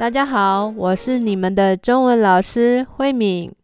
[0.00, 3.54] 大家好，我是你们的中文老师慧敏。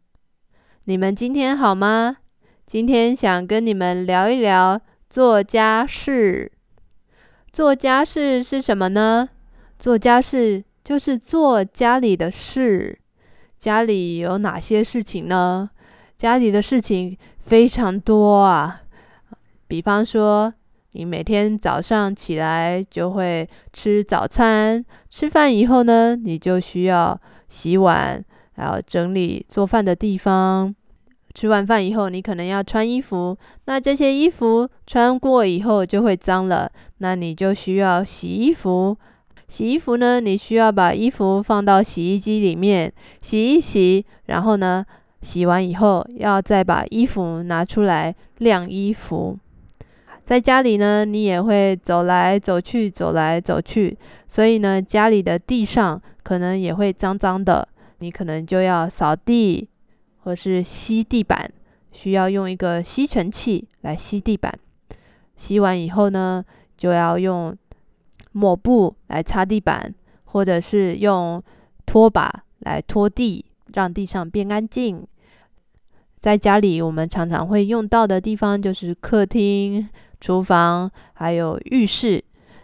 [0.84, 2.18] 你们今天好吗？
[2.66, 4.78] 今天想跟你们聊一聊
[5.08, 6.52] 做家事。
[7.50, 9.30] 做家事是什么呢？
[9.78, 12.98] 做家事就是做家里的事。
[13.58, 15.70] 家里有哪些事情呢？
[16.18, 18.82] 家里的事情非常多啊。
[19.66, 20.52] 比方说，
[20.96, 27.20] 你每天早上起来就会吃早餐，吃饭以后呢，你就需要
[27.50, 30.74] 洗碗，还要整理做饭的地方。
[31.34, 38.96] 吃完饭以后，你可能要穿衣服，那这些衣服穿过以后就会脏了，那你就需要洗衣服。
[39.48, 44.82] 洗衣服呢，你需要把衣服放到洗衣机里面洗一洗，然后呢，
[45.20, 49.38] 洗完以后要再把衣服拿出来晾衣服。
[50.26, 57.68] 在家里呢，你也会走来走去，走来走去，所以呢，家里的地上可能也会脏脏的，
[58.00, 59.68] 你可能就要扫地
[60.18, 61.48] 或是吸地板，
[61.92, 64.52] 需要用一个吸尘器来吸地板。
[65.36, 66.44] 吸完以后呢，
[66.76, 67.56] 就要用
[68.32, 71.40] 抹布来擦地板，或者是用
[71.86, 75.06] 拖把来拖地，让地上变干净。
[76.18, 79.88] 在家里，我们常常会用到的地方就是客厅。
[80.20, 82.22] 厨房还有浴室，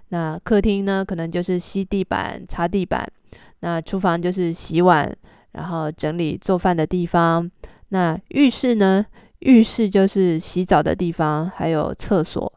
[0.09, 3.05] 那客厅呢，可能就是吸地板、擦地板；
[3.61, 5.15] 那厨房就是洗碗，
[5.53, 7.51] 然后整理做饭的地方。
[7.91, 9.05] 那浴室呢，
[9.41, 12.53] 浴室就是洗澡的地方，还有厕所。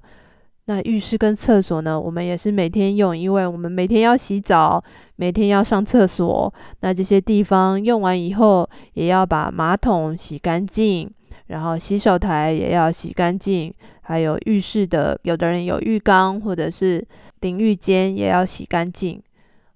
[0.68, 4.84] 那浴室跟厕所呢，我们也是每天用，因为我们每天要洗澡，
[5.16, 6.52] 每天要上厕所。
[6.80, 11.08] 那这些地方用完以后，也要把马桶洗干净。
[11.48, 17.06] 然后洗手台也要洗干净，还有浴室的，有的人有浴缸或者是
[17.42, 19.22] 淋浴间也要洗干净。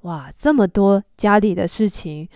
[0.01, 2.27] 哇，这么多家里的事情，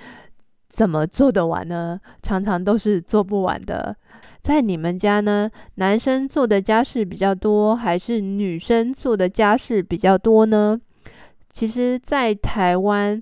[0.69, 1.99] 怎么做得完呢？
[2.21, 3.95] 常常都是做不完的。
[4.41, 10.79] 在你们家呢，男生做的家事比较多，还是女生做的家事比较多呢？
[11.51, 13.21] 其实，在台湾。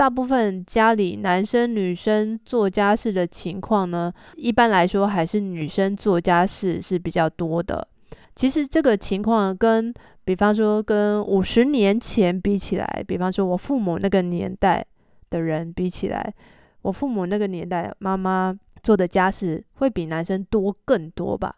[0.00, 7.86] 大部分家里男生女生做家事的情况呢，一般来说还是女生做家事是比较多的。
[8.34, 9.92] 其实这个情况跟，
[10.24, 14.82] 比方说跟五十年前比起来，比方说我父母那个年代
[15.28, 16.32] 的人比起来，
[16.80, 21.54] 我父母那个年代妈妈做的家事会比男生多更多吧？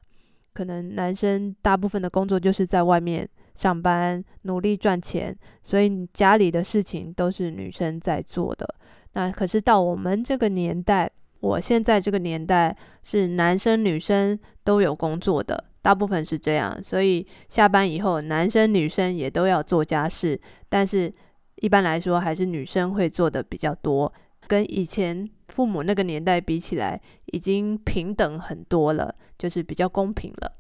[0.53, 3.29] 可能男生大部分的工作就是在外面。
[3.55, 8.75] 上班努力赚钱，所以家里的事情都是女生在做的。
[9.13, 16.83] 那可是到我们这个年代，我现在这个年代是男生女生都有工作的，大部分是这样。
[16.83, 21.13] 所以下班以后，男生女生也都要做家事，但是
[21.57, 24.13] 一般来说还是女生会做的比较多。
[24.49, 30.53] 跟以前父母那个年代比起来，已经平等很多了，就是比较公平了。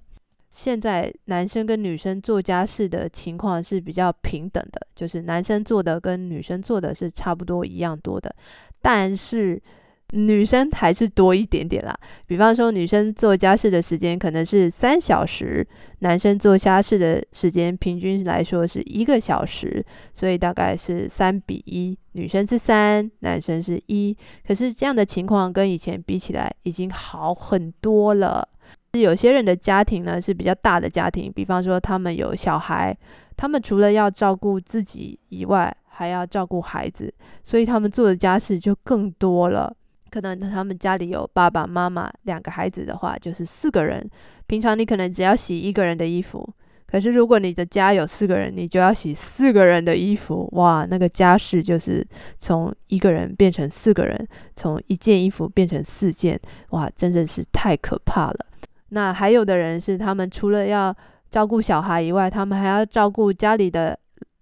[0.52, 8.32] 现在男生跟女生做家事的情况是比较平等的，就是男生做的跟女生做的是差不多一样多的，
[8.82, 9.60] 但是
[10.10, 11.98] 女生还是多一点点啦。
[12.26, 15.66] 比方说，女生做家事的时间可能是三小时，
[16.00, 24.14] 男生做家事的时间平均来说是一个小时，所以大概是三比一，女生是三，男生是一。
[24.46, 28.46] 可是这样的情况跟以前比起来已经好很多了。
[29.00, 32.94] 有些人的家庭呢是比较大的家庭，比方说他们有小孩，
[33.36, 39.74] 他们除了要照顾自己以外，还要照顾孩子，所以他们做的家事就更多了。
[40.10, 44.06] 可能他们家里有爸爸妈妈两个孩子的话，就是四个人。
[44.46, 46.46] 平常你可能只要洗一个人的衣服，
[46.86, 50.46] 可是如果你的家有四个人，你就要洗四个人的衣服。
[50.52, 52.06] 哇，那个家事就是
[52.38, 56.38] 从一个人变成四个人，从一件衣服变成四件，
[56.72, 58.46] 哇，真的是太可怕了。
[58.94, 60.94] 那还有的人是，他们除了要
[61.30, 63.98] 照顾小孩以外，他们还要照顾家里的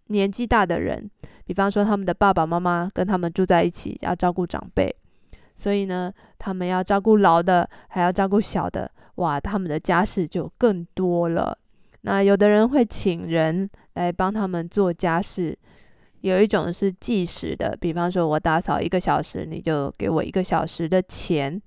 [0.08, 1.08] 年纪大的人，
[1.46, 4.92] 比方说他们的爸爸妈妈跟他们住在一起，要照顾长辈，
[5.54, 11.56] 所以呢，他们要照顾老的，还要照顾小的，哇，他们的家事就更多了。
[12.00, 15.56] 那有的人会请人来帮他们做家事，
[16.22, 21.62] 有一种是计时的，比方说我打扫一个小时，你就给我一个小时的钱。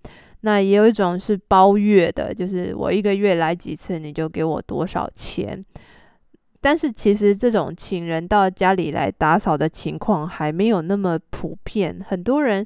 [0.45, 5.63] 那也有一种是包月的，就是我一个月来几次，你就给我多少钱。
[6.59, 12.65] 但是其实这种请人到家里来打扫的情况还没有那么普遍，很多人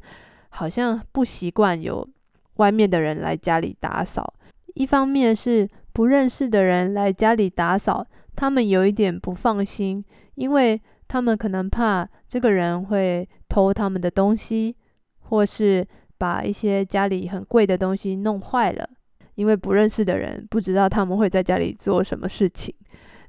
[0.50, 2.08] 好像不习惯有
[2.56, 4.34] 外面的人来家里打扫。
[4.74, 10.04] 一方面是不认识的人来家里打扫，他们有一点不放心，
[10.34, 14.76] 因为他们可能怕这个人会偷他们的东西，
[15.20, 18.90] 或是把一些家里很贵的东西弄坏了，
[19.36, 22.74] 因为不认识的人不知道他们会在家里做什么事情。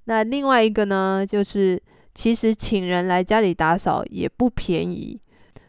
[0.05, 1.81] 那另外一个呢，就是
[2.15, 5.21] 其实请人来家里打扫也不便宜，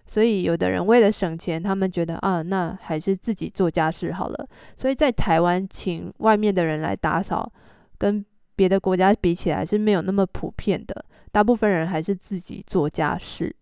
[0.06, 4.48] 所以有的人为了省钱，他们觉得啊，那还是自己做家事好了。
[4.76, 7.52] 所以在台湾请外面的人来打扫，
[7.98, 8.26] 跟
[8.56, 13.56] 别的国家比起来是没有那么普遍的，大部分人还是自己做家事。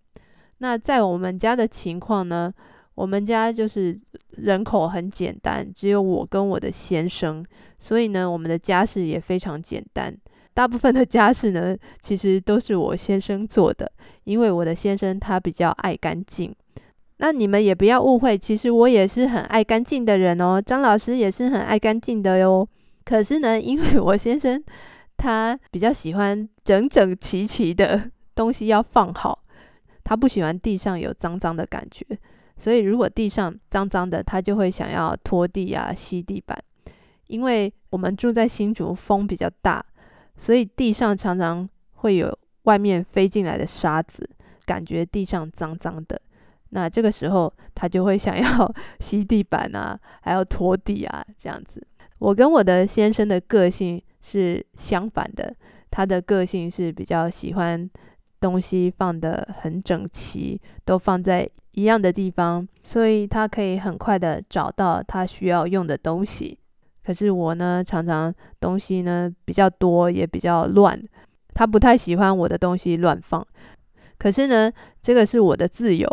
[0.60, 2.54] 那在我们家的情况呢，
[2.98, 3.96] 我们家就是
[4.38, 7.46] 人口很简单，只有我跟我的先生，
[7.78, 10.12] 所以呢，我们的家事也非常简单。
[10.56, 13.92] 大部分的家事呢，其实都是我先生做的，
[14.24, 16.52] 因为我的先生他比较爱干净。
[17.18, 22.68] 那你们也不要误会，其实我也是很爱干净的人哦，张老师也是很爱干净的哟。
[23.06, 24.64] 可是呢，因为我先生
[25.18, 29.38] 他比较喜欢整整齐齐的东西要放好，
[30.04, 32.04] 他不喜欢地上有脏脏的感觉，
[32.58, 36.58] 所以如果地上脏脏的，他就会想要拖地啊、吸地板。
[37.28, 39.86] 因为我们住在新竹，风比较大，
[40.38, 44.28] 所以地上常常会有外面飞进来的沙子，
[44.66, 46.20] 感觉地上脏脏的。
[46.70, 51.86] 那这个时候他就会想要 吸地板啊，还要拖地啊，这样子。
[52.20, 55.56] 我跟我的先生的个性是相反的，
[55.92, 57.90] 他的个性是比较喜欢
[58.40, 66.58] 东西放得很整齐，都放在一样的地方，所以他可以很快的找到他需要用的东西。
[67.06, 71.00] 可是我呢，常常东西呢比较多，也比较乱，
[71.54, 73.46] 他不太喜欢我的东西乱放。
[74.18, 74.72] 可是呢，
[75.04, 76.10] 这个是我的自由，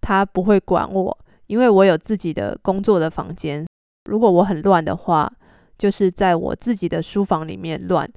[0.00, 1.18] 他不会管我，
[1.48, 3.66] 因为我有自己的工作的房间。
[4.06, 5.30] 如果我很乱的话，
[5.76, 8.10] 就是在我自己的书房里面乱，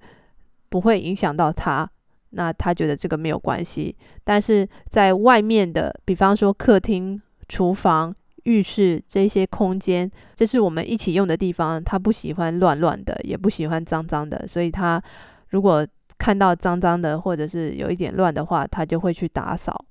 [0.69, 1.89] 不会影响到他。
[2.37, 3.93] 那他觉得这个没有关系。
[4.23, 7.19] 但是在外面的，比方说客厅、
[7.49, 14.47] 厨房、浴室这些空间，这是我们一起用的地方，他不喜欢乱乱的，也不喜欢脏脏的。
[14.47, 15.01] 所以他
[15.49, 15.85] 如果
[16.19, 19.83] 看到脏脏的，或者是有一点乱的话，他就会去打扫。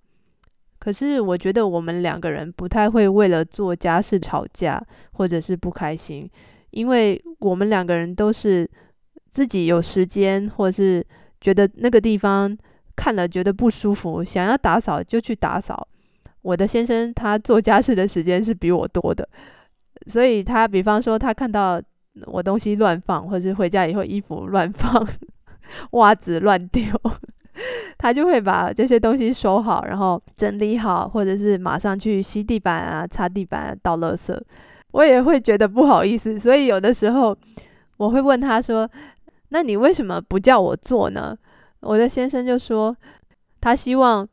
[0.78, 4.80] 可是我觉得我们两个人不太会为了做家事吵架，
[5.14, 6.30] 或者是不开心，
[6.70, 8.70] 因为我们两个人都是
[9.30, 11.04] 自己有时间，或是
[11.40, 12.56] 觉得那个地方
[12.94, 15.86] 看了觉得不舒服，想要打扫就去打扫。
[16.42, 19.28] 我的先生他做家事的时间是比我多的，
[20.06, 21.80] 所以他比方说他看到
[22.26, 25.06] 我东西乱放，或者是回家以后衣服乱放，
[25.92, 26.84] 袜子乱丢。
[27.96, 34.38] 他就会把这些东西收好，然后整理好，或者是马上去吸地板啊、擦地板啊、倒垃圾。
[34.92, 37.34] 我也会觉得不好意思，所以有的时候
[37.96, 38.88] 我会问他说
[39.48, 41.36] ：“那你为什么不叫我做呢？”
[41.80, 42.96] 我的先生就说
[43.60, 44.28] ：“他希望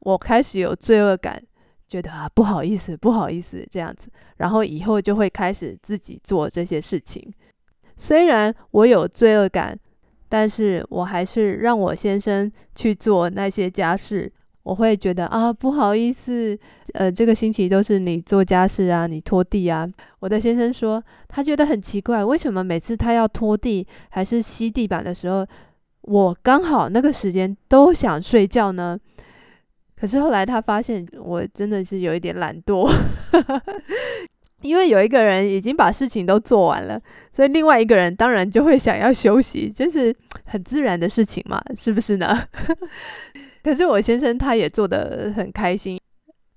[0.00, 1.42] 我开始有罪恶感，
[1.88, 7.32] 觉得啊不好意思，不好意思这样子，然后以后就会开始自己做这些事情。
[7.96, 9.78] 虽然我有罪恶感。”
[10.32, 14.32] 但是我还是让我先生去做那些家事，
[14.62, 16.58] 我会觉得啊，不好意思，
[16.92, 19.88] 呃，这个星期都是你做家事啊，你拖地啊。
[20.18, 25.46] 我的先生说，他觉得很奇怪，为什么每次他要拖地还是吸地板的时候，
[26.02, 28.98] 我刚好那个时间都想睡觉呢？
[29.96, 32.90] 可是后来他发现我真的是有一点懒惰。
[34.62, 37.00] 因为有一个人已经把事情都做完了，
[37.32, 42.38] 所以另外一个人当然就会想要休息，这是很自然的事情嘛，是不是呢？
[43.62, 46.00] 可是我先生他也做得很开心，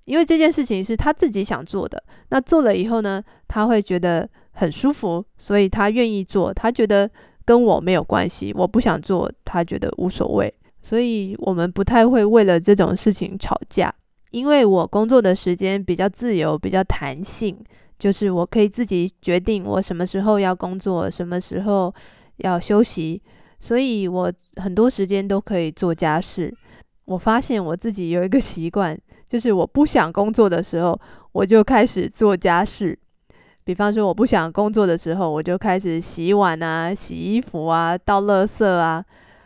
[0.05, 2.01] 因为这件事情是他自己想做的。
[2.29, 6.53] 那做了以后呢，他会觉得很舒服，所以他愿意做。
[6.53, 7.09] 他觉得
[7.45, 10.53] 跟我没有关系，我不想做，他觉得无所谓。
[10.81, 13.93] 所以我们不太会为了这种事情吵架，
[14.31, 17.57] 因为我工作的时间比较自由，比较弹性。
[17.99, 21.93] 就是我可以自己决定我什么时候要工作，什么时候
[22.37, 23.21] 要休息，
[23.61, 26.53] 所以我很多时间都可以做家事。
[27.05, 30.99] 我发现我自己有一个习惯，就是我不想工作的时候，
[31.31, 32.97] 我就开始做家事。
[33.63, 39.03] 比方说，我不想工作的时候，我就开始洗碗啊、洗衣服啊、倒垃圾啊，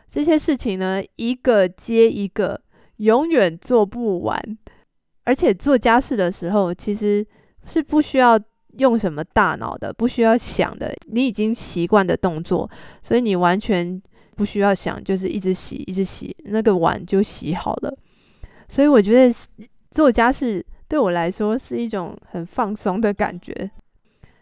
[0.08, 2.62] 这些事情呢，一个接一个，
[2.98, 4.42] 永远做不完。
[5.26, 7.26] 而且做家事的时候，其实。
[7.70, 8.40] 是不需要
[8.78, 12.70] 用什么大脑的，不需要想的，你已经习惯的动作，
[13.02, 14.02] 所以你完全
[14.38, 17.98] 不需要想，就是一直洗，一直洗，那个碗就洗好了。
[18.70, 19.36] 所以我觉得
[19.90, 23.70] 做家事对我来说是一种很放松的感觉。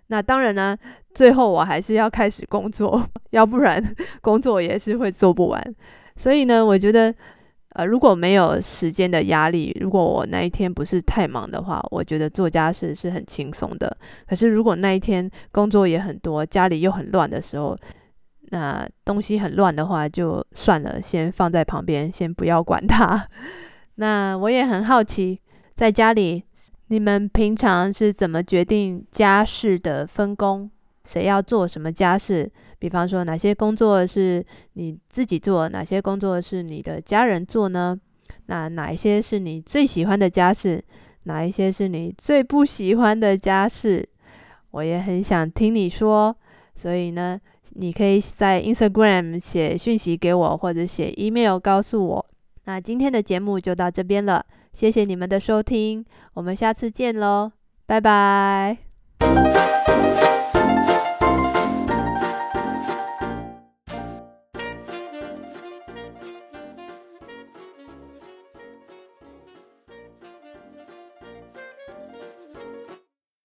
[0.07, 0.77] 那当然呢，
[1.13, 3.81] 最后我还是要开始工作，要不然
[4.21, 5.75] 工作也是会做不完。
[6.17, 7.13] 所以呢，我觉得
[7.69, 13.97] 呃，如果没有时间的压力，如果我那一天不是太忙的话，我觉得做家事是很轻松的。
[14.27, 17.77] 可是如果那一天工作也很多，家里又很乱的时候，
[18.49, 23.27] 那东西很乱的话，就算了，先放在旁边，先不要管它。
[23.95, 25.39] 那我也很好奇，
[25.73, 26.43] 在家里
[26.87, 30.69] 你们平常是怎么决定家事的分工？
[31.03, 32.51] 谁要做什么家事？
[32.77, 37.97] 比方说，哪些工作是你自己做，哪些工作是你的家人做呢？
[38.47, 40.83] 那哪一些是你最喜欢的家事？
[41.23, 44.07] 哪一些是你最不喜欢的家事？
[44.71, 46.35] 我也很想听你说。
[46.75, 47.39] 所以呢，
[47.77, 52.25] 你可以在 Instagram 写讯息给我，或者写 email 告诉我。
[52.63, 56.03] 那今天的节目就到这边了，谢谢你们的收听，
[56.33, 57.51] 我们下次见喽，
[57.85, 58.77] 拜拜。